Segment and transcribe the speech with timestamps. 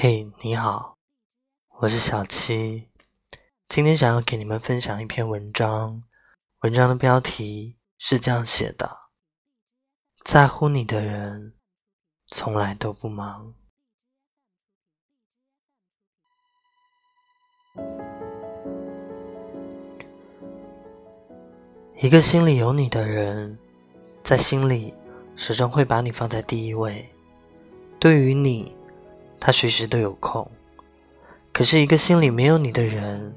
[0.00, 0.96] 嘿，你好，
[1.80, 2.88] 我是小七。
[3.66, 6.04] 今天想要给你们分享一篇文章，
[6.60, 8.88] 文章的标题是这样写的：
[10.24, 11.54] 在乎你的人，
[12.28, 13.52] 从来都不忙。
[21.96, 23.58] 一个心里有你的人，
[24.22, 24.94] 在心里
[25.34, 27.12] 始终会把你放在第一位。
[27.98, 28.77] 对于你。
[29.40, 30.48] 他随时都有空，
[31.52, 33.34] 可是，一个心里没有你的人，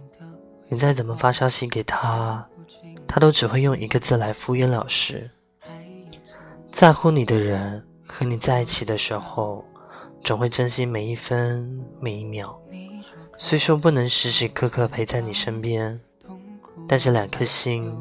[0.67, 2.45] 你再怎么发消息给他，
[3.07, 5.29] 他都只会用一个字来敷衍了事。
[6.71, 9.63] 在乎你的人和你在一起的时候，
[10.23, 12.57] 总会珍惜每一分每一秒。
[13.37, 15.99] 虽说不能时时刻刻陪在你身边，
[16.87, 17.93] 但是两颗心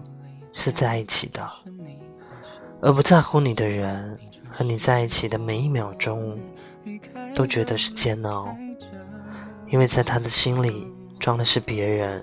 [0.52, 1.48] 是在一起的。
[2.80, 4.18] 而不在乎你的人
[4.50, 6.38] 和你在一起的每一秒钟。
[7.34, 8.54] 都觉得是煎熬，
[9.68, 10.86] 因为在他的心里
[11.18, 12.22] 装的是别人。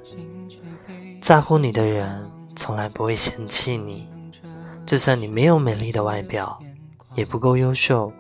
[1.22, 4.08] 在乎你的人从来不会嫌弃你，
[4.86, 6.60] 就算你没有美丽的外表，
[7.14, 8.12] 也不够优秀，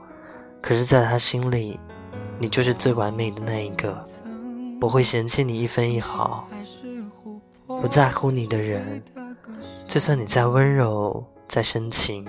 [0.61, 1.79] 可是在他心里，
[2.39, 4.01] 你就是最完美的那一个，
[4.79, 6.47] 不会嫌弃你一分一毫。
[7.67, 9.03] 不在乎你的人，
[9.87, 12.25] 就算你再温柔、再深情，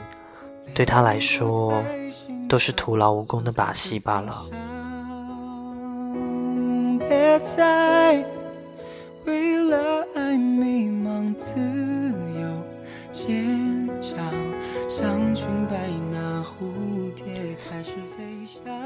[0.74, 1.83] 对他来说。
[2.48, 4.42] 都是徒劳无功的把戏罢了。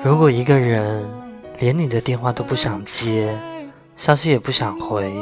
[0.02, 1.08] 如果一个人
[1.60, 3.32] 连你的电话都不想接，
[3.94, 5.14] 消息也不想回，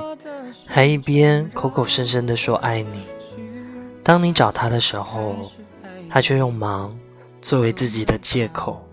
[0.66, 3.04] 还一边口口声声的说爱你，
[4.02, 5.34] 当你找他的时候，
[6.08, 6.96] 他却用忙。
[7.42, 8.86] 作为自己的借口，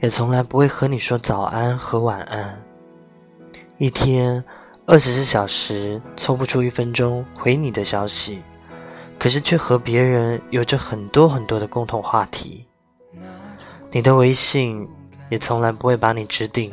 [0.00, 2.56] 也从来不会和你说早安和晚安。
[3.76, 4.44] 一天
[4.86, 8.40] 二十四小时抽不出一分钟回你的消息，
[9.18, 12.68] 可是却和别人有着很多很多的共同话题。
[13.90, 14.88] 你的微信
[15.28, 16.72] 也从来不会把你置顶，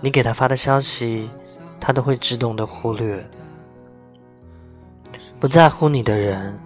[0.00, 1.30] 你给他发的消息，
[1.78, 3.24] 他都会自动的忽略。
[5.38, 6.58] 不在乎你的人，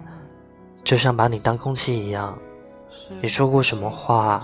[0.83, 2.37] 就像把你当空气一样。
[3.21, 4.43] 你说过什么话，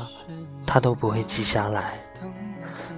[0.65, 1.99] 他都不会记下来。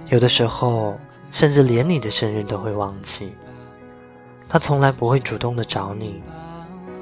[0.08, 0.98] 有的时候，
[1.30, 3.32] 甚至连你的生日都会忘记。
[4.48, 6.22] 他从来不会主动的找你，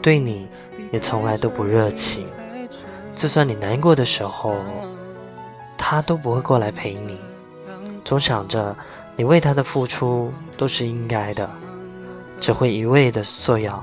[0.02, 0.46] 对你
[0.92, 2.26] 也从来都不热情。
[3.16, 4.54] 就算你难过的时候，
[5.76, 7.18] 他都不会过来陪你。
[8.04, 8.74] 总想着
[9.16, 11.48] 你为他的付出都是应该的，
[12.40, 13.82] 只会一味的索要，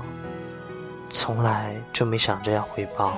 [1.08, 3.12] 从来就没想着要回报。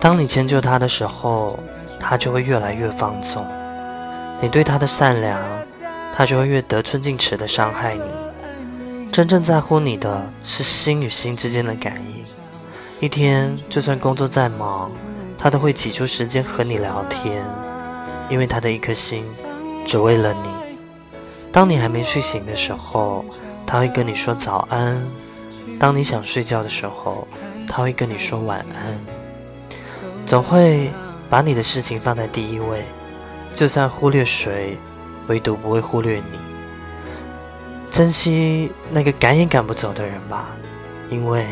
[0.00, 1.58] 当你迁就他的时候，
[1.98, 3.42] 他就会越来越放纵；
[4.40, 5.40] 你对他的善良，
[6.14, 8.02] 他就会越得寸进尺的伤害你。
[9.10, 12.22] 真正在乎你的是心与心之间的感应。
[13.00, 14.90] 一天就算工作再忙，
[15.44, 17.44] 他都会挤出时间和你聊天，
[18.30, 19.26] 因为他的一颗心。
[19.86, 20.48] 只为了你，
[21.52, 23.22] 当你还没睡醒的时候，
[23.66, 24.96] 他会跟你说早安；
[25.78, 27.28] 当你想睡觉的时候，
[27.68, 28.98] 他会跟你说晚安。
[30.24, 30.90] 总会
[31.28, 32.82] 把你的事情放在第一位，
[33.54, 34.78] 就算忽略谁，
[35.26, 36.38] 唯独不会忽略你。
[37.90, 40.52] 珍惜那个赶也赶不走的人吧，
[41.10, 41.46] 因为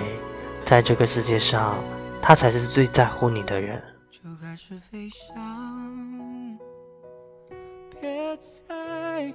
[0.65, 1.75] 在这个世界上，
[2.23, 3.83] 他才是最在乎你的人。
[8.67, 9.35] 在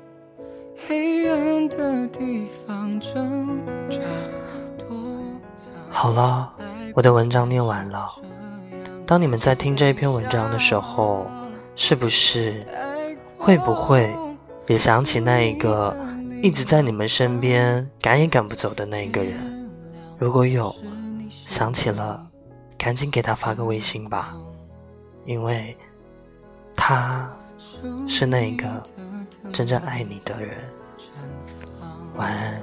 [0.87, 3.59] 黑暗的地方挣
[3.89, 3.99] 扎
[5.89, 6.51] 好了，
[6.93, 8.07] 我的文章念完了。
[9.05, 11.27] 当你们在听这一篇文章的时候，
[11.75, 12.65] 是不是
[13.37, 14.13] 会不会
[14.67, 15.95] 也想起那一个
[16.41, 19.69] 一直在你们身边赶也赶不走的那一个人？
[20.17, 20.73] 如果有
[21.29, 22.26] 想起了，
[22.77, 24.37] 赶紧给他发个微信吧，
[25.25, 25.75] 因为
[26.75, 27.29] 他。
[28.07, 28.83] 是那个
[29.51, 30.57] 真正爱你的人。
[32.15, 32.61] 晚安。